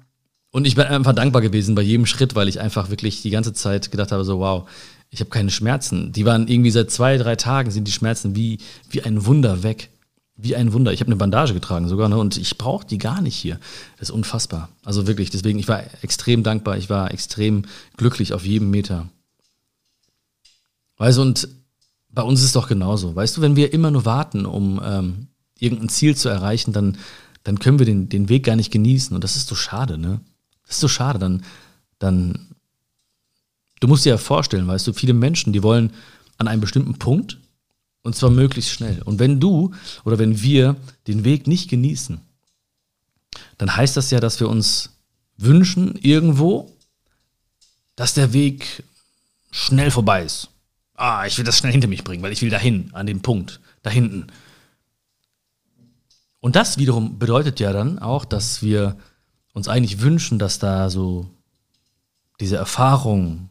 [0.51, 3.53] und ich bin einfach dankbar gewesen bei jedem Schritt, weil ich einfach wirklich die ganze
[3.53, 4.67] Zeit gedacht habe, so, wow,
[5.11, 6.11] ich habe keine Schmerzen.
[6.11, 8.59] Die waren irgendwie seit zwei, drei Tagen sind die Schmerzen wie,
[8.89, 9.89] wie ein Wunder weg.
[10.41, 10.93] Wie ein Wunder.
[10.93, 12.17] Ich habe eine Bandage getragen sogar, ne?
[12.17, 13.59] Und ich brauche die gar nicht hier.
[13.97, 14.69] Das ist unfassbar.
[14.85, 17.63] Also wirklich, deswegen, ich war extrem dankbar, ich war extrem
[17.97, 19.09] glücklich auf jedem Meter.
[20.97, 21.49] Weißt du, und
[22.09, 23.15] bei uns ist es doch genauso.
[23.15, 25.27] Weißt du, wenn wir immer nur warten, um ähm,
[25.59, 26.97] irgendein Ziel zu erreichen, dann,
[27.43, 29.13] dann können wir den, den Weg gar nicht genießen.
[29.13, 30.21] Und das ist so schade, ne?
[30.69, 31.17] Das ist so schade.
[31.17, 31.43] Dann,
[31.97, 32.47] dann,
[33.79, 35.91] du musst dir ja vorstellen, weißt du, viele Menschen, die wollen
[36.37, 37.39] an einem bestimmten Punkt
[38.03, 39.01] und zwar möglichst schnell.
[39.01, 39.73] Und wenn du
[40.05, 40.75] oder wenn wir
[41.07, 42.21] den Weg nicht genießen,
[43.57, 44.91] dann heißt das ja, dass wir uns
[45.37, 46.71] wünschen irgendwo,
[47.95, 48.83] dass der Weg
[49.49, 50.49] schnell vorbei ist.
[50.93, 53.59] Ah, ich will das schnell hinter mich bringen, weil ich will dahin, an den Punkt,
[53.81, 54.27] da hinten.
[56.41, 58.97] Und das wiederum bedeutet ja dann auch, dass wir
[59.53, 61.27] uns eigentlich wünschen, dass da so
[62.39, 63.49] diese Erfahrungen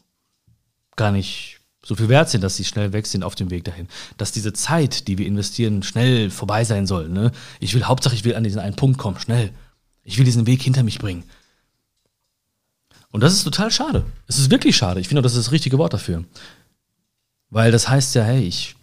[0.96, 3.88] gar nicht so viel wert sind, dass sie schnell weg sind auf dem Weg dahin.
[4.16, 7.08] Dass diese Zeit, die wir investieren, schnell vorbei sein soll.
[7.08, 7.32] Ne?
[7.60, 9.52] Ich will, Hauptsache, ich will an diesen einen Punkt kommen, schnell.
[10.04, 11.24] Ich will diesen Weg hinter mich bringen.
[13.10, 14.04] Und das ist total schade.
[14.26, 15.00] Es ist wirklich schade.
[15.00, 16.24] Ich finde, das ist das richtige Wort dafür.
[17.50, 18.76] Weil das heißt ja, hey, ich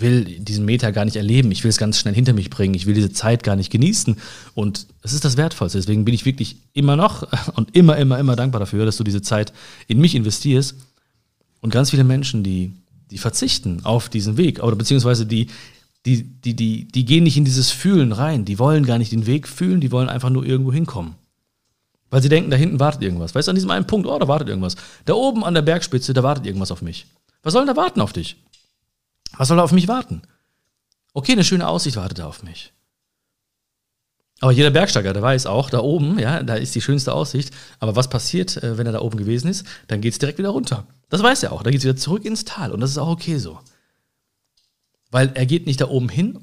[0.00, 1.50] will diesen Meter gar nicht erleben.
[1.50, 2.74] Ich will es ganz schnell hinter mich bringen.
[2.74, 4.16] Ich will diese Zeit gar nicht genießen.
[4.54, 5.78] Und es ist das Wertvollste.
[5.78, 9.22] Deswegen bin ich wirklich immer noch und immer, immer, immer dankbar dafür, dass du diese
[9.22, 9.52] Zeit
[9.86, 10.76] in mich investierst
[11.60, 12.72] und ganz viele Menschen, die,
[13.10, 15.48] die verzichten auf diesen Weg, oder beziehungsweise die,
[16.06, 18.44] die, die, die, die gehen nicht in dieses Fühlen rein.
[18.44, 21.14] Die wollen gar nicht den Weg fühlen, die wollen einfach nur irgendwo hinkommen.
[22.10, 23.34] Weil sie denken, da hinten wartet irgendwas.
[23.34, 24.76] Weißt du, an diesem einen Punkt, oh, da wartet irgendwas.
[25.04, 27.06] Da oben an der Bergspitze, da wartet irgendwas auf mich.
[27.42, 28.36] Was soll da warten auf dich?
[29.36, 30.22] Was soll da auf mich warten?
[31.12, 32.72] Okay, eine schöne Aussicht wartet da auf mich.
[34.40, 37.54] Aber jeder Bergsteiger, der weiß auch, da oben, ja, da ist die schönste Aussicht.
[37.78, 39.64] Aber was passiert, äh, wenn er da oben gewesen ist?
[39.86, 40.86] Dann geht es direkt wieder runter.
[41.08, 41.62] Das weiß er auch.
[41.62, 42.72] Da geht es wieder zurück ins Tal.
[42.72, 43.60] Und das ist auch okay so.
[45.10, 46.40] Weil er geht nicht da oben hin,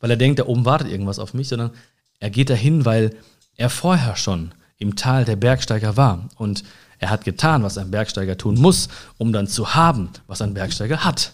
[0.00, 1.70] weil er denkt, da oben wartet irgendwas auf mich, sondern
[2.18, 3.14] er geht dahin, weil
[3.56, 6.28] er vorher schon im Tal der Bergsteiger war.
[6.36, 6.64] Und
[6.98, 11.04] er hat getan, was ein Bergsteiger tun muss, um dann zu haben, was ein Bergsteiger
[11.04, 11.32] hat.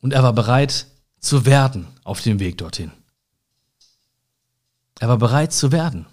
[0.00, 0.86] Und er war bereit
[1.20, 2.92] zu werden auf dem Weg dorthin.
[4.98, 6.06] Er war bereit zu werden.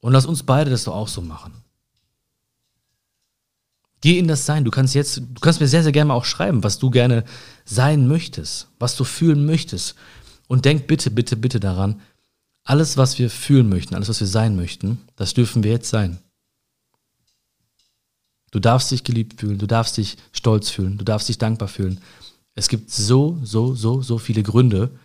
[0.00, 1.64] Und lass uns beide das doch auch so machen.
[4.00, 4.64] Geh in das Sein.
[4.64, 7.24] Du kannst jetzt, du kannst mir sehr, sehr gerne auch schreiben, was du gerne
[7.64, 9.94] sein möchtest, was du fühlen möchtest.
[10.46, 12.02] Und denk bitte, bitte, bitte daran,
[12.64, 16.18] alles, was wir fühlen möchten, alles, was wir sein möchten, das dürfen wir jetzt sein.
[18.54, 22.00] Du darfst dich geliebt fühlen, du darfst dich stolz fühlen, du darfst dich dankbar fühlen.
[22.54, 24.96] Es gibt so, so, so, so viele Gründe.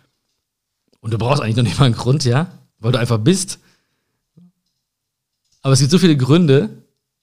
[1.00, 3.58] Und du brauchst eigentlich noch nicht mal einen Grund, ja, weil du einfach bist.
[5.62, 6.70] Aber es gibt so viele Gründe,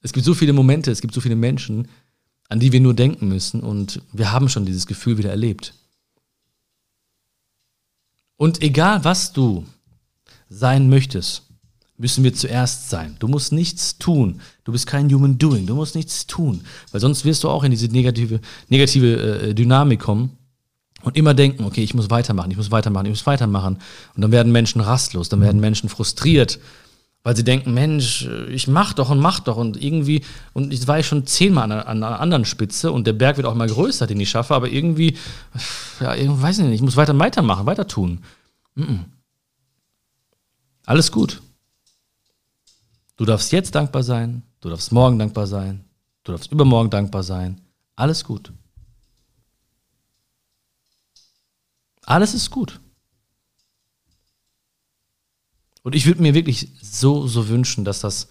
[0.02, 1.88] es gibt so viele Momente, es gibt so viele Menschen,
[2.50, 5.72] an die wir nur denken müssen und wir haben schon dieses Gefühl wieder erlebt.
[8.36, 9.64] Und egal was du
[10.50, 11.47] sein möchtest,
[11.98, 13.16] müssen wir zuerst sein.
[13.18, 14.40] Du musst nichts tun.
[14.64, 15.66] Du bist kein Human Doing.
[15.66, 16.62] Du musst nichts tun.
[16.92, 20.30] Weil sonst wirst du auch in diese negative, negative äh, Dynamik kommen
[21.02, 23.78] und immer denken, okay, ich muss weitermachen, ich muss weitermachen, ich muss weitermachen.
[24.14, 26.58] Und dann werden Menschen rastlos, dann werden Menschen frustriert
[27.28, 30.98] weil sie denken, Mensch, ich mach doch und mach doch und irgendwie, und ich war
[30.98, 34.06] ich schon zehnmal an, an einer anderen Spitze und der Berg wird auch mal größer,
[34.06, 35.16] den ich schaffe, aber irgendwie,
[36.00, 38.20] ja, irgendwie weiß ich nicht, ich muss weiter weitermachen, weiter tun.
[38.76, 38.98] Mm -mm.
[40.86, 41.42] Alles gut.
[43.18, 45.84] Du darfst jetzt dankbar sein, du darfst morgen dankbar sein,
[46.22, 47.60] du darfst übermorgen dankbar sein.
[47.96, 48.52] Alles gut.
[52.04, 52.80] Alles ist gut.
[55.82, 58.28] Und ich würde mir wirklich so, so wünschen, dass das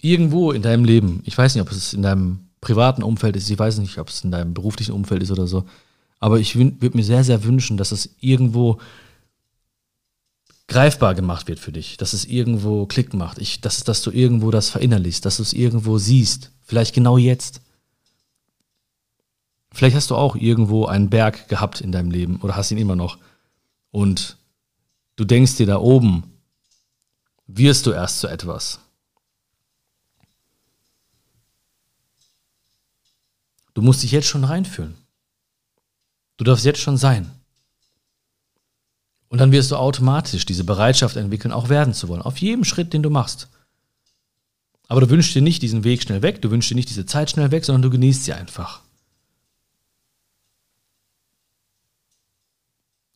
[0.00, 3.58] irgendwo in deinem Leben, ich weiß nicht, ob es in deinem privaten Umfeld ist, ich
[3.58, 5.66] weiß nicht, ob es in deinem beruflichen Umfeld ist oder so,
[6.20, 8.78] aber ich würde mir sehr, sehr wünschen, dass es irgendwo
[10.68, 14.50] greifbar gemacht wird für dich, dass es irgendwo Klick macht, ich, dass, dass du irgendwo
[14.50, 17.60] das verinnerlichst, dass du es irgendwo siehst, vielleicht genau jetzt.
[19.72, 22.96] Vielleicht hast du auch irgendwo einen Berg gehabt in deinem Leben oder hast ihn immer
[22.96, 23.18] noch
[23.90, 24.38] und
[25.16, 26.38] Du denkst dir da oben,
[27.46, 28.80] wirst du erst zu etwas.
[33.72, 34.96] Du musst dich jetzt schon reinfühlen.
[36.36, 37.30] Du darfst jetzt schon sein.
[39.28, 42.22] Und dann wirst du automatisch diese Bereitschaft entwickeln, auch werden zu wollen.
[42.22, 43.48] Auf jedem Schritt, den du machst.
[44.88, 47.30] Aber du wünschst dir nicht diesen Weg schnell weg, du wünschst dir nicht diese Zeit
[47.30, 48.82] schnell weg, sondern du genießt sie einfach.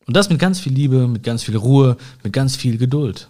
[0.05, 3.29] Und das mit ganz viel Liebe, mit ganz viel Ruhe, mit ganz viel Geduld.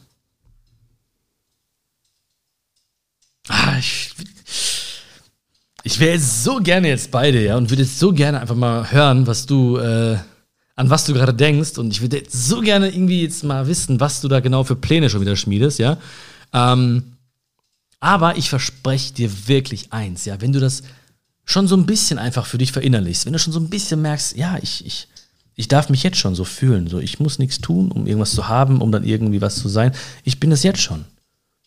[3.47, 4.13] Ah, ich,
[5.83, 8.91] ich wäre so gerne jetzt bei dir, ja, und würde jetzt so gerne einfach mal
[8.91, 10.17] hören, was du, äh,
[10.75, 11.77] an was du gerade denkst.
[11.77, 15.09] Und ich würde so gerne irgendwie jetzt mal wissen, was du da genau für Pläne
[15.09, 15.97] schon wieder schmiedest, ja.
[16.53, 17.13] Ähm,
[17.99, 20.81] aber ich verspreche dir wirklich eins, ja, wenn du das
[21.45, 24.35] schon so ein bisschen einfach für dich verinnerlichst, wenn du schon so ein bisschen merkst,
[24.37, 25.07] ja, ich, ich,
[25.55, 26.87] ich darf mich jetzt schon so fühlen.
[26.87, 29.91] So, ich muss nichts tun, um irgendwas zu haben, um dann irgendwie was zu sein.
[30.23, 31.05] Ich bin das jetzt schon.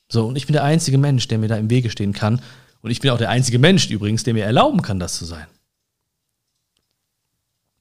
[0.08, 2.40] So, und ich bin der einzige Mensch, der mir da im Wege stehen kann.
[2.82, 5.46] Und ich bin auch der einzige Mensch übrigens, der mir erlauben kann, das zu sein.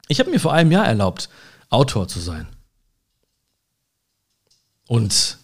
[0.07, 1.29] Ich habe mir vor einem Jahr erlaubt,
[1.69, 2.47] Autor zu sein.
[4.87, 5.37] Und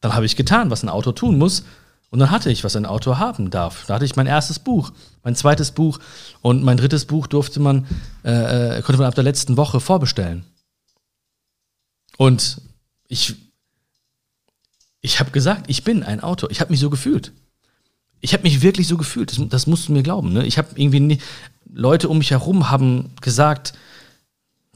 [0.00, 1.64] dann habe ich getan, was ein Autor tun muss.
[2.10, 3.84] Und dann hatte ich, was ein Autor haben darf.
[3.86, 4.92] Da hatte ich mein erstes Buch,
[5.22, 5.98] mein zweites Buch
[6.40, 7.86] und mein drittes Buch durfte man,
[8.24, 10.44] äh, äh, konnte man ab der letzten Woche vorbestellen.
[12.16, 12.62] Und
[13.08, 13.36] ich,
[15.02, 16.50] ich habe gesagt, ich bin ein Autor.
[16.50, 17.32] Ich habe mich so gefühlt.
[18.20, 19.30] Ich habe mich wirklich so gefühlt.
[19.30, 20.32] Das, das musst du mir glauben.
[20.32, 20.46] Ne?
[20.46, 21.18] Ich habe irgendwie nie,
[21.70, 23.74] Leute um mich herum haben gesagt,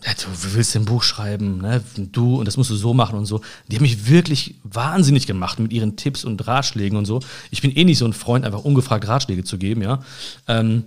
[0.05, 1.83] ja, du willst ein Buch schreiben, ne?
[1.97, 3.41] du, und das musst du so machen und so.
[3.69, 7.21] Die haben mich wirklich wahnsinnig gemacht mit ihren Tipps und Ratschlägen und so.
[7.51, 10.03] Ich bin eh nicht so ein Freund, einfach ungefragt Ratschläge zu geben, ja.
[10.49, 10.85] Ähm,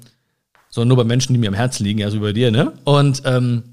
[0.69, 2.73] sondern nur bei Menschen, die mir am Herzen liegen, ja, so bei dir, ne?
[2.83, 3.63] Und, ähm,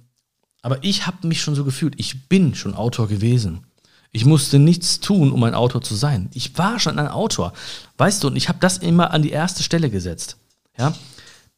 [0.62, 3.66] aber ich habe mich schon so gefühlt, ich bin schon Autor gewesen.
[4.12, 6.28] Ich musste nichts tun, um ein Autor zu sein.
[6.34, 7.52] Ich war schon ein Autor,
[7.96, 10.36] weißt du, und ich habe das immer an die erste Stelle gesetzt,
[10.78, 10.94] ja.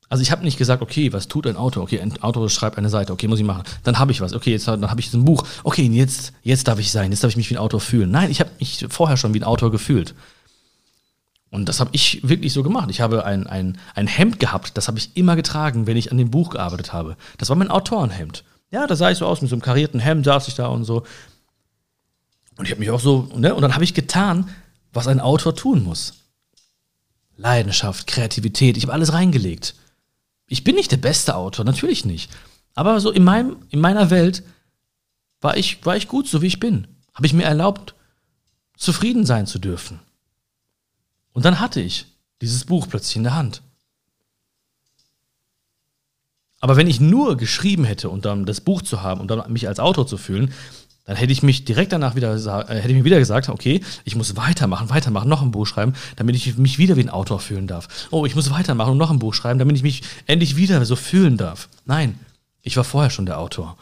[0.08, 1.82] Also ich habe nicht gesagt, okay, was tut ein Autor?
[1.82, 3.64] Okay, ein Autor schreibt eine Seite, okay, muss ich machen.
[3.82, 5.44] Dann habe ich was, okay, jetzt dann habe ich ein Buch.
[5.64, 8.10] Okay, jetzt, jetzt darf ich sein, jetzt darf ich mich wie ein Autor fühlen.
[8.10, 10.14] Nein, ich habe mich vorher schon wie ein Autor gefühlt.
[11.50, 12.90] Und das habe ich wirklich so gemacht.
[12.90, 16.18] Ich habe ein, ein, ein Hemd gehabt, das habe ich immer getragen, wenn ich an
[16.18, 17.16] dem Buch gearbeitet habe.
[17.38, 18.44] Das war mein Autorenhemd.
[18.70, 20.84] Ja, da sah ich so aus, mit so einem karierten Hemd saß ich da und
[20.84, 21.04] so.
[22.56, 23.54] Und ich habe mich auch so, ne?
[23.54, 24.48] Und dann habe ich getan,
[24.92, 26.14] was ein Autor tun muss.
[27.36, 29.74] Leidenschaft, Kreativität, ich habe alles reingelegt.
[30.46, 32.30] Ich bin nicht der beste Autor, natürlich nicht.
[32.74, 34.42] Aber so in, meinem, in meiner Welt
[35.40, 36.87] war ich, war ich gut, so wie ich bin.
[37.14, 37.94] Habe ich mir erlaubt,
[38.76, 40.00] zufrieden sein zu dürfen.
[41.33, 42.07] Und dann hatte ich
[42.40, 43.62] dieses Buch plötzlich in der Hand.
[46.61, 49.68] Aber wenn ich nur geschrieben hätte und dann das Buch zu haben und dann mich
[49.68, 50.52] als Autor zu fühlen,
[51.04, 54.16] dann hätte ich mich direkt danach wieder, äh, hätte ich mir wieder gesagt, okay, ich
[54.16, 57.66] muss weitermachen, weitermachen, noch ein Buch schreiben, damit ich mich wieder wie ein Autor fühlen
[57.66, 58.08] darf.
[58.10, 60.96] Oh, ich muss weitermachen und noch ein Buch schreiben, damit ich mich endlich wieder so
[60.96, 61.68] fühlen darf.
[61.84, 62.18] Nein,
[62.62, 63.76] ich war vorher schon der Autor.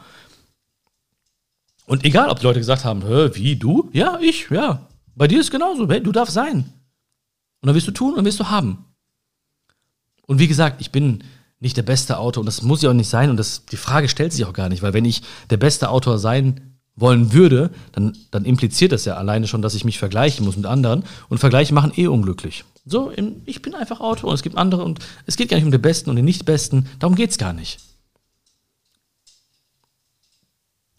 [1.87, 3.03] Und egal, ob die Leute gesagt haben,
[3.35, 3.89] wie, du?
[3.93, 4.89] Ja, ich, ja.
[5.15, 6.73] Bei dir ist es genauso, du darfst sein.
[7.61, 8.85] Und dann wirst du tun und wirst du haben.
[10.27, 11.23] Und wie gesagt, ich bin
[11.61, 14.09] nicht der beste Autor und das muss ja auch nicht sein und das, die Frage
[14.09, 18.17] stellt sich auch gar nicht, weil wenn ich der beste Autor sein wollen würde, dann,
[18.31, 21.75] dann impliziert das ja alleine schon, dass ich mich vergleichen muss mit anderen und Vergleiche
[21.75, 22.65] machen eh unglücklich.
[22.85, 23.13] So,
[23.47, 25.81] ich bin einfach Autor und es gibt andere und es geht gar nicht um den
[25.81, 27.79] Besten und den Nicht-Besten, darum geht es gar nicht.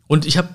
[0.08, 0.50] Und ich habe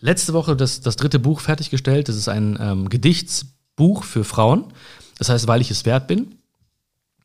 [0.00, 4.72] letzte Woche das, das dritte Buch fertiggestellt, das ist ein ähm, Gedichtsbuch für Frauen,
[5.18, 6.36] das heißt, weil ich es wert bin.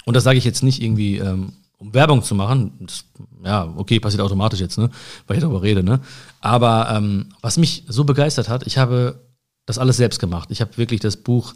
[0.06, 2.74] Und das sage ich jetzt nicht irgendwie, ähm, um Werbung zu machen.
[2.82, 3.06] Das,
[3.44, 4.90] ja, okay, passiert automatisch jetzt, ne?
[5.26, 6.02] Weil ich darüber rede, ne?
[6.42, 9.20] Aber ähm, was mich so begeistert hat, ich habe
[9.66, 10.52] das alles selbst gemacht.
[10.52, 11.54] Ich habe wirklich das Buch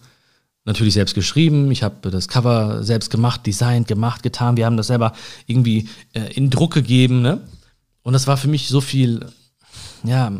[0.65, 4.57] natürlich selbst geschrieben, ich habe das Cover selbst gemacht, designt, gemacht, getan.
[4.57, 5.13] Wir haben das selber
[5.45, 7.41] irgendwie äh, in Druck gegeben, ne?
[8.01, 9.25] Und das war für mich so viel,
[10.03, 10.31] ja,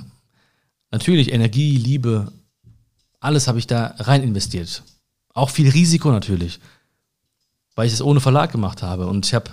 [0.91, 2.31] natürlich Energie, Liebe,
[3.19, 4.83] alles habe ich da rein investiert.
[5.33, 6.59] Auch viel Risiko natürlich
[7.75, 9.07] weil ich es ohne Verlag gemacht habe.
[9.07, 9.51] Und ich habe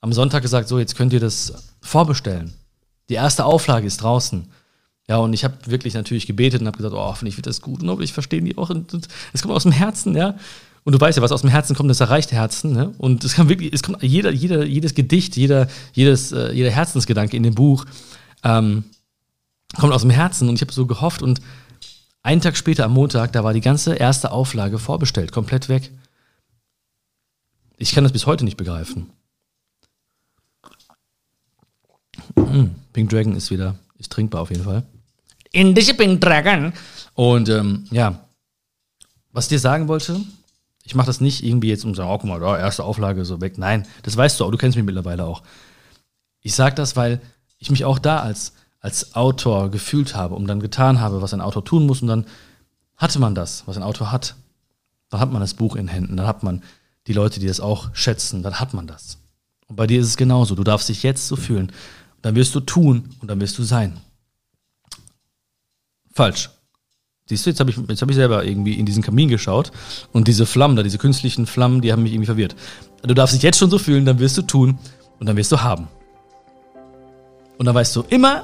[0.00, 2.52] am Sonntag gesagt, so, jetzt könnt ihr das vorbestellen.
[3.08, 4.48] Die erste Auflage ist draußen.
[5.08, 7.82] Ja, und ich habe wirklich natürlich gebetet und habe gesagt, oh, hoffentlich wird das gut
[7.82, 8.70] und hoffentlich verstehen die auch.
[8.70, 10.36] Und es kommt aus dem Herzen, ja.
[10.82, 12.72] Und du weißt ja, was aus dem Herzen kommt, das erreicht Herzen.
[12.72, 12.94] Ne?
[12.98, 17.36] Und es kann wirklich, es kommt jeder, jeder, jedes Gedicht, jeder, jedes, äh, jeder Herzensgedanke
[17.36, 17.84] in dem Buch
[18.44, 18.84] ähm,
[19.76, 20.48] kommt aus dem Herzen.
[20.48, 21.40] Und ich habe so gehofft und
[22.22, 25.90] einen Tag später am Montag, da war die ganze erste Auflage vorbestellt, komplett weg.
[27.78, 29.10] Ich kann das bis heute nicht begreifen.
[32.36, 34.82] Mm, Pink Dragon ist wieder, ist trinkbar auf jeden Fall.
[35.52, 36.72] Indische Pink Dragon.
[37.14, 38.26] Und ähm, ja,
[39.32, 40.20] was ich dir sagen wollte,
[40.84, 43.24] ich mache das nicht irgendwie jetzt um zu sagen, oh, guck mal, da, erste Auflage
[43.24, 43.58] so weg.
[43.58, 45.42] Nein, das weißt du auch, du kennst mich mittlerweile auch.
[46.40, 47.20] Ich sage das, weil
[47.58, 51.40] ich mich auch da als, als Autor gefühlt habe und dann getan habe, was ein
[51.40, 52.26] Autor tun muss und dann
[52.96, 54.36] hatte man das, was ein Autor hat.
[55.10, 56.62] Dann hat man das Buch in Händen, dann hat man
[57.06, 59.18] die Leute, die das auch schätzen, dann hat man das.
[59.68, 60.54] Und bei dir ist es genauso.
[60.54, 61.72] Du darfst dich jetzt so fühlen.
[62.26, 63.98] Dann wirst du tun und dann wirst du sein.
[66.12, 66.50] Falsch.
[67.28, 69.70] Siehst du, jetzt habe ich, hab ich selber irgendwie in diesen Kamin geschaut
[70.12, 72.56] und diese Flammen da, diese künstlichen Flammen, die haben mich irgendwie verwirrt.
[73.02, 74.76] Du darfst dich jetzt schon so fühlen, dann wirst du tun
[75.20, 75.86] und dann wirst du haben.
[77.58, 78.42] Und dann weißt du immer,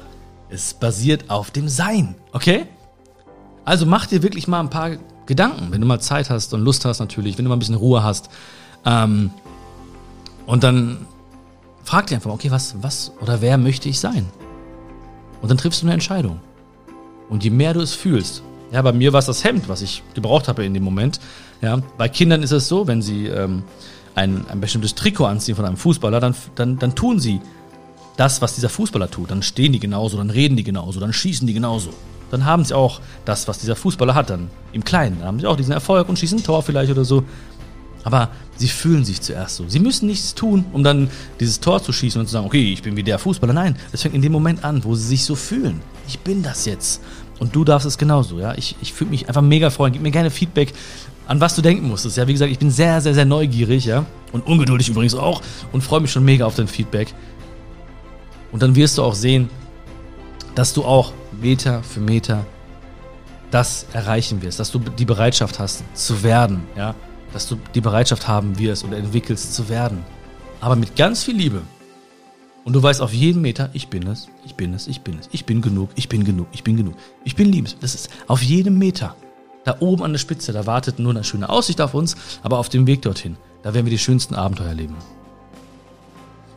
[0.49, 2.67] es basiert auf dem Sein, okay?
[3.65, 4.91] Also mach dir wirklich mal ein paar
[5.25, 7.75] Gedanken, wenn du mal Zeit hast und Lust hast natürlich, wenn du mal ein bisschen
[7.75, 8.29] Ruhe hast.
[8.85, 9.31] Ähm,
[10.45, 11.05] und dann
[11.83, 14.25] frag dich einfach mal, okay, was, was oder wer möchte ich sein?
[15.41, 16.39] Und dann triffst du eine Entscheidung.
[17.29, 20.03] Und je mehr du es fühlst, ja, bei mir war es das Hemd, was ich
[20.13, 21.19] gebraucht habe in dem Moment.
[21.61, 23.63] Ja, bei Kindern ist es so, wenn sie ähm,
[24.15, 27.39] ein, ein bestimmtes Trikot anziehen von einem Fußballer, dann, dann, dann tun sie
[28.17, 29.31] das, was dieser Fußballer tut.
[29.31, 31.91] Dann stehen die genauso, dann reden die genauso, dann schießen die genauso
[32.33, 35.19] dann haben sie auch das, was dieser Fußballer hat, dann im Kleinen.
[35.19, 37.23] Dann haben sie auch diesen Erfolg und schießen ein Tor vielleicht oder so.
[38.03, 39.65] Aber sie fühlen sich zuerst so.
[39.67, 42.81] Sie müssen nichts tun, um dann dieses Tor zu schießen und zu sagen, okay, ich
[42.81, 43.53] bin wie der Fußballer.
[43.53, 45.81] Nein, es fängt in dem Moment an, wo sie sich so fühlen.
[46.07, 47.01] Ich bin das jetzt.
[47.39, 48.53] Und du darfst es genauso, ja.
[48.55, 49.93] Ich, ich fühle mich einfach mega freuen.
[49.93, 50.73] Gib mir gerne Feedback,
[51.27, 52.17] an was du denken musstest.
[52.17, 54.05] Ja, wie gesagt, ich bin sehr, sehr, sehr neugierig, ja.
[54.31, 55.41] Und ungeduldig übrigens auch.
[55.71, 57.13] Und freue mich schon mega auf dein Feedback.
[58.51, 59.49] Und dann wirst du auch sehen,
[60.55, 62.45] dass du auch Meter für Meter
[63.49, 66.95] das erreichen wirst, dass du die Bereitschaft hast zu werden, ja,
[67.33, 70.05] dass du die Bereitschaft haben wirst oder entwickelst zu werden.
[70.61, 71.61] Aber mit ganz viel Liebe.
[72.63, 75.27] Und du weißt auf jeden Meter, ich bin es, ich bin es, ich bin es,
[75.31, 77.75] ich bin genug, ich bin genug, ich bin genug, ich bin liebes.
[77.81, 79.15] Das ist auf jedem Meter.
[79.65, 82.69] Da oben an der Spitze, da wartet nur eine schöne Aussicht auf uns, aber auf
[82.69, 84.95] dem Weg dorthin, da werden wir die schönsten Abenteuer erleben.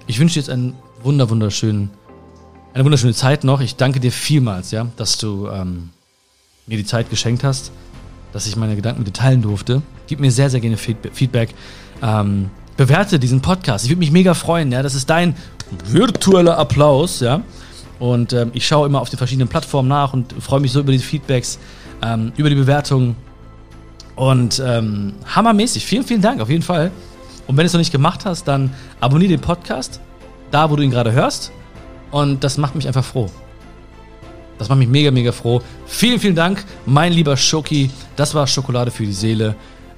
[0.07, 1.91] Ich wünsche dir jetzt einen wunder, wunderschönen
[2.77, 3.63] eine wunderschöne Zeit noch.
[3.63, 5.91] Ich danke dir vielmals, ja, dass du ähm,
[6.67, 7.73] mir die Zeit geschenkt hast,
[8.37, 9.81] dass ich meine Gedanken mit dir teilen durfte.
[10.09, 11.55] Gib mir sehr, sehr gerne Feedback.
[12.03, 13.87] Ähm, bewerte diesen Podcast.
[13.87, 14.83] Ich würde mich mega freuen, ja.
[14.83, 15.35] Das ist dein
[15.87, 17.41] virtueller Applaus, ja.
[17.99, 20.93] Und ähm, ich schaue immer auf den verschiedenen Plattformen nach und freue mich so über
[20.93, 21.59] die Feedbacks,
[22.03, 23.17] ähm, über die Bewertungen.
[24.17, 25.87] Und ähm, hammermäßig.
[25.87, 26.91] Vielen, vielen Dank auf jeden Fall.
[27.47, 28.71] Und wenn du es noch nicht gemacht hast, dann
[29.01, 29.99] abonniere den Podcast,
[30.51, 31.53] da wo du ihn gerade hörst.
[32.11, 33.31] Und das macht mich einfach froh.
[34.59, 35.61] Das macht mich mega, mega froh.
[35.87, 37.91] Vielen, vielen Dank, mein lieber Schoki.
[38.17, 39.55] Das war Schokolade für die Seele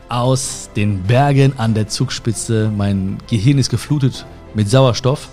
[0.08, 2.72] aus den Bergen an der Zugspitze.
[2.76, 5.28] Mein Gehirn ist geflutet mit Sauerstoff.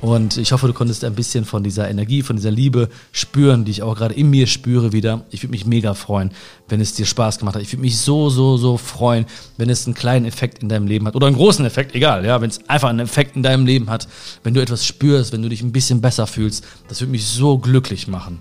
[0.00, 3.72] Und ich hoffe, du konntest ein bisschen von dieser Energie, von dieser Liebe spüren, die
[3.72, 5.26] ich auch gerade in mir spüre wieder.
[5.30, 6.30] Ich würde mich mega freuen,
[6.68, 7.62] wenn es dir Spaß gemacht hat.
[7.62, 9.26] Ich würde mich so, so, so freuen,
[9.58, 11.16] wenn es einen kleinen Effekt in deinem Leben hat.
[11.16, 14.08] Oder einen großen Effekt, egal, ja, wenn es einfach einen Effekt in deinem Leben hat,
[14.42, 16.64] wenn du etwas spürst, wenn du dich ein bisschen besser fühlst.
[16.88, 18.40] Das würde mich so glücklich machen.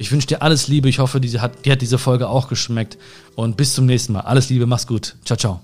[0.00, 0.88] Ich wünsche dir alles Liebe.
[0.88, 2.96] Ich hoffe, dir hat, dir hat diese Folge auch geschmeckt.
[3.34, 4.20] Und bis zum nächsten Mal.
[4.20, 5.14] Alles Liebe, mach's gut.
[5.26, 5.60] Ciao, ciao.